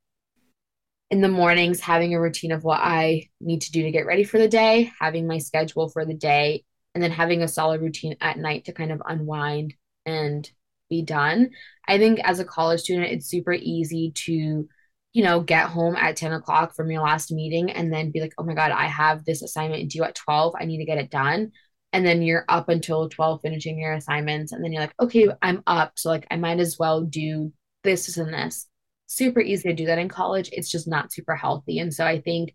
[1.10, 4.24] in the mornings, having a routine of what I need to do to get ready
[4.24, 8.16] for the day, having my schedule for the day, and then having a solid routine
[8.20, 9.74] at night to kind of unwind
[10.06, 10.48] and
[10.88, 11.50] be done.
[11.86, 14.68] I think as a college student, it's super easy to,
[15.12, 18.34] you know, get home at 10 o'clock from your last meeting and then be like,
[18.38, 20.54] oh my God, I have this assignment due at 12.
[20.58, 21.52] I need to get it done
[21.92, 25.62] and then you're up until 12 finishing your assignments and then you're like okay i'm
[25.66, 28.68] up so like i might as well do this, and this
[29.06, 32.20] super easy to do that in college it's just not super healthy and so i
[32.20, 32.54] think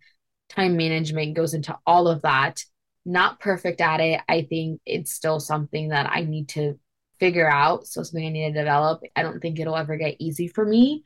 [0.49, 2.63] time management goes into all of that
[3.05, 4.21] not perfect at it.
[4.27, 6.79] I think it's still something that I need to
[7.19, 7.87] figure out.
[7.87, 9.01] So something I need to develop.
[9.15, 11.03] I don't think it'll ever get easy for me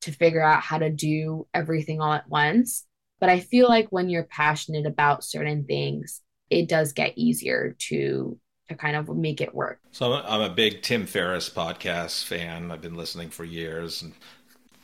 [0.00, 2.86] to figure out how to do everything all at once.
[3.20, 6.20] But I feel like when you're passionate about certain things,
[6.52, 8.38] it does get easier to
[8.68, 9.80] to kind of make it work.
[9.90, 12.70] So I'm a big Tim Ferriss podcast fan.
[12.70, 14.12] I've been listening for years and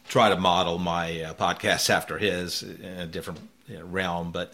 [0.08, 4.32] try to model my uh, podcast after his in a different you know, realm.
[4.32, 4.52] But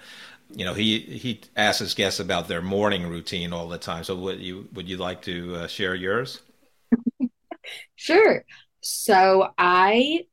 [0.51, 4.05] you know, he he asks his guests about their morning routine all the time.
[4.05, 6.43] So would you would you like to uh, share yours?
[7.97, 8.45] sure.
[8.81, 10.25] So I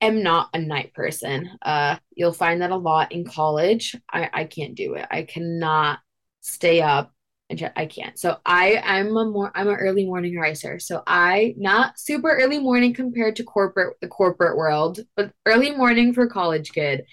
[0.00, 1.50] am not a night person.
[1.60, 3.94] Uh, you'll find that a lot in college.
[4.10, 5.06] I, I can't do it.
[5.10, 5.98] I cannot
[6.40, 7.12] stay up
[7.48, 8.18] and I can't.
[8.18, 10.78] So I I'm a more I'm an early morning riser.
[10.78, 16.12] So I not super early morning compared to corporate the corporate world, but early morning
[16.14, 17.04] for college kid.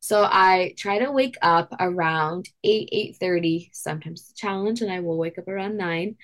[0.00, 5.18] So I try to wake up around 8 8:30, sometimes the challenge and I will
[5.18, 6.16] wake up around 9.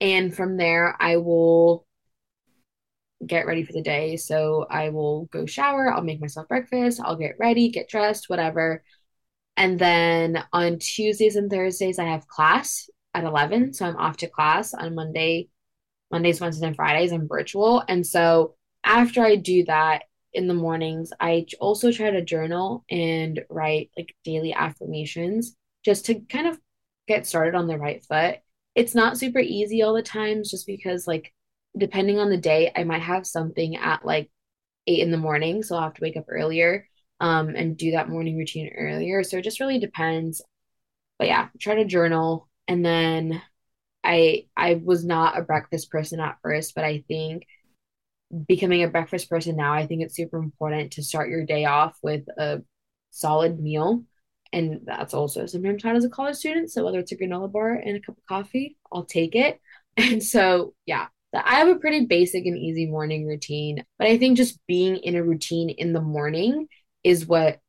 [0.00, 1.86] And from there I will
[3.24, 4.16] get ready for the day.
[4.16, 8.82] So I will go shower, I'll make myself breakfast, I'll get ready, get dressed, whatever.
[9.56, 13.72] And then on Tuesdays and Thursdays, I have class at 11.
[13.72, 15.48] So I'm off to class on Monday,
[16.10, 17.12] Mondays, Wednesdays, and Fridays.
[17.12, 17.82] I'm virtual.
[17.88, 18.54] And so
[18.84, 20.04] after I do that
[20.34, 26.20] in the mornings, I also try to journal and write like daily affirmations just to
[26.20, 26.58] kind of
[27.08, 28.38] get started on the right foot.
[28.74, 31.32] It's not super easy all the times just because, like,
[31.78, 34.30] depending on the day, I might have something at like
[34.86, 35.62] eight in the morning.
[35.62, 36.86] So I'll have to wake up earlier
[37.20, 39.22] um, and do that morning routine earlier.
[39.22, 40.42] So it just really depends.
[41.18, 42.48] But yeah, try to journal.
[42.68, 43.42] And then
[44.04, 47.46] I I was not a breakfast person at first, but I think
[48.46, 51.96] becoming a breakfast person now, I think it's super important to start your day off
[52.02, 52.62] with a
[53.10, 54.04] solid meal.
[54.52, 56.70] And that's also sometimes had as a college student.
[56.70, 59.60] So whether it's a granola bar and a cup of coffee, I'll take it.
[59.98, 63.82] And so yeah, I have a pretty basic and easy morning routine.
[63.98, 66.68] But I think just being in a routine in the morning
[67.06, 67.60] is what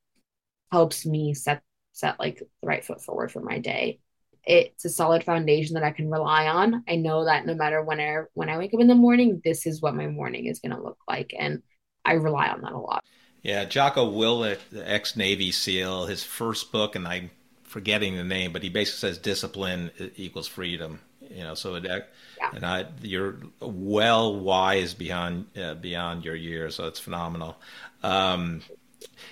[0.71, 1.61] helps me set
[1.91, 3.99] set like the right foot forward for my day.
[4.43, 6.83] It's a solid foundation that I can rely on.
[6.87, 9.67] I know that no matter when I when I wake up in the morning, this
[9.67, 11.61] is what my morning is going to look like, and
[12.03, 13.03] I rely on that a lot.
[13.43, 17.29] Yeah, Jocko Willink, the ex Navy SEAL, his first book, and I'm
[17.63, 20.99] forgetting the name, but he basically says discipline equals freedom.
[21.29, 22.51] You know, so it, yeah.
[22.53, 27.57] and I, you're well wise beyond uh, beyond your years, so it's phenomenal.
[28.01, 28.61] Um,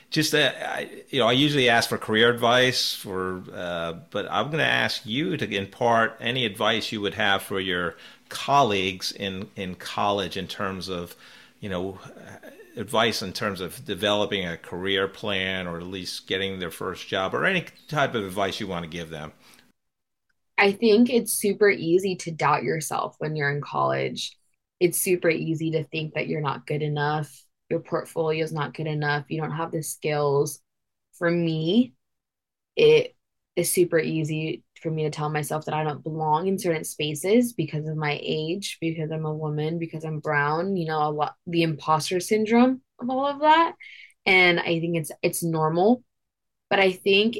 [0.09, 4.45] just uh, I, you know, I usually ask for career advice for, uh, but I'm
[4.47, 7.95] going to ask you to impart any advice you would have for your
[8.29, 11.15] colleagues in in college in terms of,
[11.59, 11.99] you know,
[12.75, 17.33] advice in terms of developing a career plan or at least getting their first job
[17.33, 19.31] or any type of advice you want to give them.
[20.57, 24.37] I think it's super easy to doubt yourself when you're in college.
[24.79, 28.87] It's super easy to think that you're not good enough your portfolio is not good
[28.87, 30.59] enough, you don't have the skills.
[31.17, 31.93] For me,
[32.75, 33.15] it
[33.55, 37.53] is super easy for me to tell myself that I don't belong in certain spaces
[37.53, 41.35] because of my age, because I'm a woman, because I'm brown, you know, a lot
[41.47, 43.73] the imposter syndrome of all of that.
[44.25, 46.03] And I think it's it's normal.
[46.69, 47.37] But I think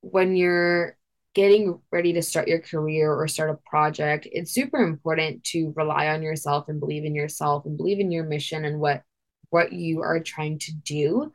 [0.00, 0.96] when you're
[1.34, 6.08] getting ready to start your career or start a project, it's super important to rely
[6.08, 9.02] on yourself and believe in yourself and believe in your mission and what
[9.50, 11.32] what you are trying to do.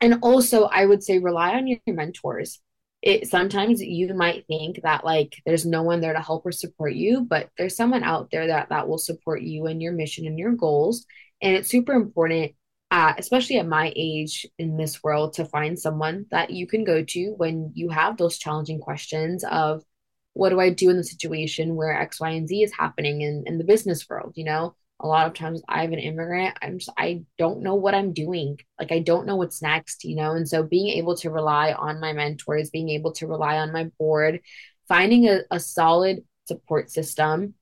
[0.00, 2.60] And also, I would say rely on your mentors.
[3.00, 6.94] It sometimes you might think that like there's no one there to help or support
[6.94, 10.38] you, but there's someone out there that that will support you and your mission and
[10.38, 11.06] your goals.
[11.40, 12.52] And it's super important,
[12.90, 17.04] uh, especially at my age in this world, to find someone that you can go
[17.04, 19.84] to when you have those challenging questions of
[20.34, 23.44] what do I do in the situation where X, Y, and Z is happening in,
[23.46, 24.74] in the business world, you know?
[25.00, 26.56] A lot of times I'm an immigrant.
[26.60, 28.58] I'm just, I don't know what I'm doing.
[28.78, 30.32] Like, I don't know what's next, you know?
[30.32, 33.84] And so being able to rely on my mentors, being able to rely on my
[33.98, 34.40] board,
[34.88, 37.54] finding a, a solid support system,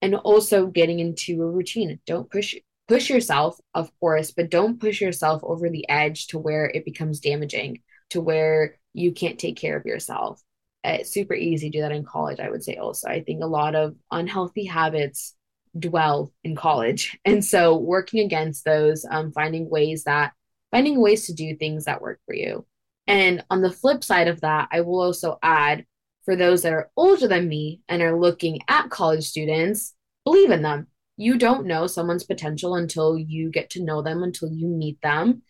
[0.00, 1.98] and also getting into a routine.
[2.06, 2.54] Don't push
[2.86, 7.20] push yourself, of course, but don't push yourself over the edge to where it becomes
[7.20, 10.42] damaging, to where you can't take care of yourself.
[10.82, 13.08] It's super easy to do that in college, I would say also.
[13.08, 15.34] I think a lot of unhealthy habits
[15.78, 17.18] dwell in college.
[17.24, 20.32] And so working against those, um, finding ways that
[20.70, 22.66] finding ways to do things that work for you.
[23.06, 25.84] And on the flip side of that, I will also add
[26.24, 29.94] for those that are older than me and are looking at college students,
[30.24, 30.88] believe in them.
[31.16, 35.42] You don't know someone's potential until you get to know them, until you meet them.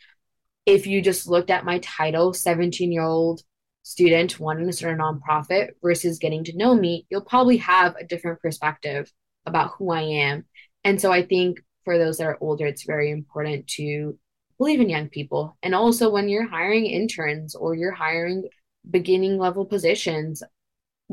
[0.66, 3.42] If you just looked at my title, 17 year old
[3.82, 8.04] student wanting to start a nonprofit versus getting to know me, you'll probably have a
[8.04, 9.10] different perspective
[9.46, 10.44] about who I am.
[10.84, 14.18] And so I think for those that are older, it's very important to
[14.58, 15.56] believe in young people.
[15.62, 18.48] And also when you're hiring interns or you're hiring
[18.88, 20.42] beginning level positions,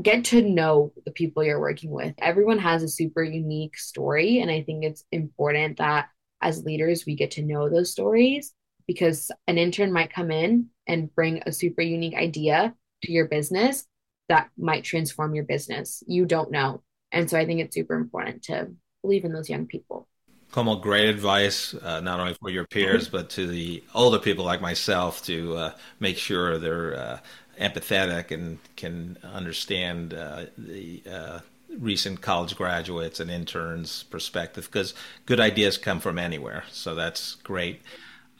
[0.01, 2.13] get to know the people you're working with.
[2.19, 4.39] Everyone has a super unique story.
[4.39, 6.09] And I think it's important that
[6.41, 8.53] as leaders, we get to know those stories
[8.87, 12.73] because an intern might come in and bring a super unique idea
[13.03, 13.85] to your business
[14.29, 16.03] that might transform your business.
[16.07, 16.83] You don't know.
[17.11, 20.07] And so I think it's super important to believe in those young people.
[20.51, 24.59] Komal, great advice, uh, not only for your peers, but to the older people like
[24.59, 27.19] myself to uh, make sure they're uh,
[27.59, 31.39] empathetic and can understand uh, the uh,
[31.79, 34.93] recent college graduates and interns' perspective because
[35.25, 36.65] good ideas come from anywhere.
[36.71, 37.81] So that's great.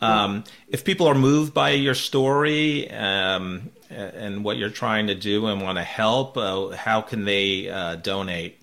[0.01, 5.45] Um, if people are moved by your story um, and what you're trying to do
[5.45, 8.57] and want to help, uh, how can they uh, donate?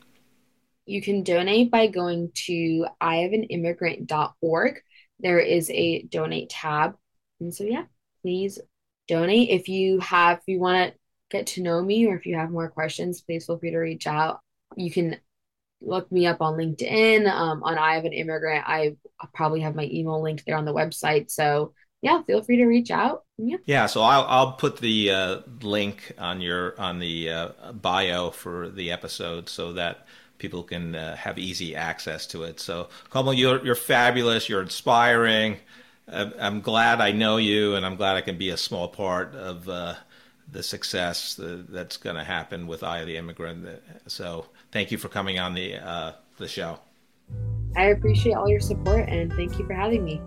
[0.88, 4.80] You can donate by going to eyeofanimmigrant.org.
[5.20, 6.96] There is a donate tab.
[7.40, 7.84] And so, yeah,
[8.22, 8.58] please
[9.06, 9.50] donate.
[9.50, 10.98] If you have, if you want to
[11.30, 14.06] get to know me or if you have more questions, please feel free to reach
[14.06, 14.40] out.
[14.76, 15.16] You can
[15.80, 17.30] look me up on LinkedIn.
[17.30, 18.64] Um, on Eye of an Immigrant.
[18.66, 18.96] I
[19.34, 21.30] probably have my email linked there on the website.
[21.30, 23.24] So yeah, feel free to reach out.
[23.38, 23.56] Yeah.
[23.66, 23.86] Yeah.
[23.86, 28.92] So I'll I'll put the uh, link on your on the uh, bio for the
[28.92, 30.06] episode so that
[30.38, 32.60] people can uh, have easy access to it.
[32.60, 34.48] So Komal, you're you're fabulous.
[34.48, 35.58] You're inspiring.
[36.10, 39.68] I'm glad I know you, and I'm glad I can be a small part of
[39.68, 39.94] uh,
[40.50, 43.68] the success that's going to happen with Eye of the Immigrant.
[44.06, 46.78] So thank you for coming on the uh, the show.
[47.76, 50.20] I appreciate all your support and thank you for having me.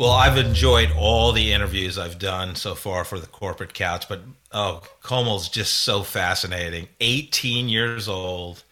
[0.00, 4.22] Well, I've enjoyed all the interviews I've done so far for the corporate couch, but
[4.50, 6.88] oh, Komal's just so fascinating.
[7.00, 8.64] 18 years old,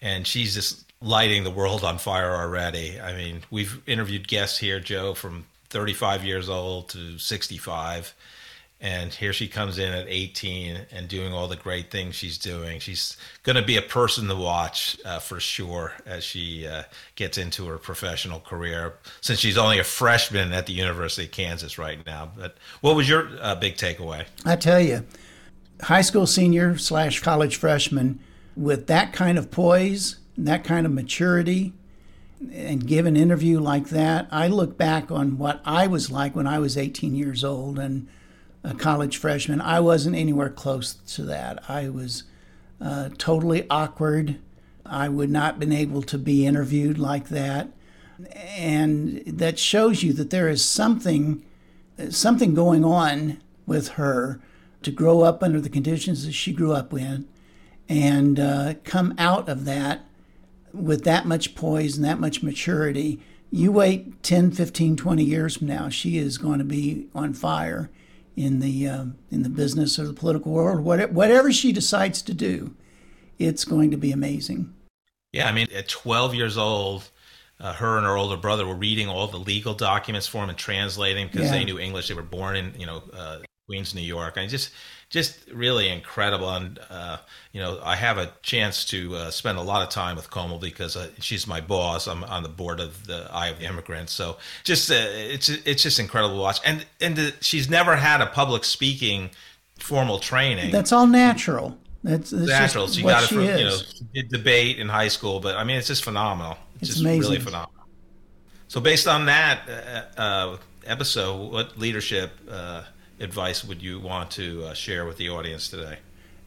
[0.00, 3.00] and she's just lighting the world on fire already.
[3.00, 8.14] I mean, we've interviewed guests here, Joe, from 35 years old to 65
[8.80, 12.78] and here she comes in at 18 and doing all the great things she's doing.
[12.78, 16.84] She's going to be a person to watch uh, for sure as she uh,
[17.16, 18.94] gets into her professional career.
[19.20, 23.08] Since she's only a freshman at the University of Kansas right now, but what was
[23.08, 24.26] your uh, big takeaway?
[24.44, 25.04] I tell you,
[25.82, 28.20] high school senior slash college freshman
[28.56, 31.72] with that kind of poise, and that kind of maturity,
[32.52, 34.28] and give an interview like that.
[34.30, 38.06] I look back on what I was like when I was 18 years old and
[38.68, 39.62] a college freshman.
[39.62, 41.68] I wasn't anywhere close to that.
[41.70, 42.24] I was
[42.80, 44.38] uh, totally awkward.
[44.84, 47.70] I would not have been able to be interviewed like that,
[48.34, 51.42] and that shows you that there is something
[52.10, 54.40] something going on with her
[54.82, 57.26] to grow up under the conditions that she grew up in
[57.88, 60.04] and uh, come out of that
[60.72, 63.20] with that much poise and that much maturity.
[63.50, 67.90] You wait 10, 15, 20 years from now, she is going to be on fire
[68.38, 72.32] in the um, in the business or the political world, whatever, whatever she decides to
[72.32, 72.74] do,
[73.38, 74.72] it's going to be amazing.
[75.32, 77.10] Yeah, I mean, at 12 years old,
[77.60, 80.56] uh, her and her older brother were reading all the legal documents for him and
[80.56, 81.52] translating because yeah.
[81.52, 82.08] they knew English.
[82.08, 84.38] They were born in you know uh, Queens, New York.
[84.38, 84.70] I just
[85.10, 86.48] just really incredible.
[86.48, 87.18] And uh,
[87.52, 90.58] you know, I have a chance to uh, spend a lot of time with Komal
[90.58, 92.08] because uh, she's my boss.
[92.08, 95.82] I'm on the board of the Eye of the Immigrant, So just uh, it's it's
[95.82, 96.60] just incredible to watch.
[96.64, 99.30] And and the, she's never had a public speaking
[99.78, 100.72] formal training.
[100.72, 101.76] That's all natural.
[102.02, 102.88] That's, that's natural.
[102.88, 103.78] She got it from you know
[104.14, 106.56] did debate in high school, but I mean it's just phenomenal.
[106.76, 107.20] It's, it's just amazing.
[107.20, 107.74] really phenomenal.
[108.68, 109.60] So based on that
[110.16, 110.56] uh, uh,
[110.86, 112.30] episode, what leadership
[113.20, 115.98] advice would you want to uh, share with the audience today?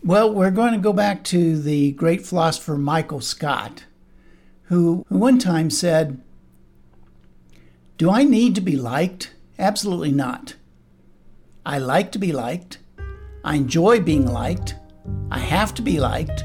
[0.04, 3.86] Well, we're going to go back to the great philosopher Michael Scott,
[4.64, 6.22] who, who one time said,
[7.98, 9.34] Do I need to be liked?
[9.60, 10.56] Absolutely not.
[11.66, 12.80] I like to be liked.
[13.44, 14.76] I enjoy being liked.
[15.30, 16.44] I have to be liked.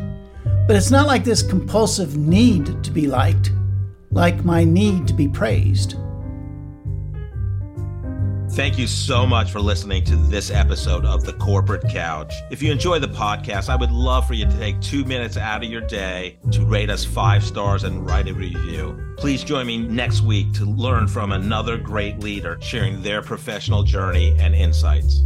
[0.67, 3.53] But it's not like this compulsive need to be liked,
[4.11, 5.97] like my need to be praised.
[8.51, 12.33] Thank you so much for listening to this episode of The Corporate Couch.
[12.51, 15.63] If you enjoy the podcast, I would love for you to take two minutes out
[15.63, 19.15] of your day to rate us five stars and write a review.
[19.19, 24.35] Please join me next week to learn from another great leader sharing their professional journey
[24.39, 25.23] and insights.